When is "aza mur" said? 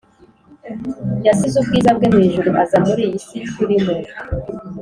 2.63-3.01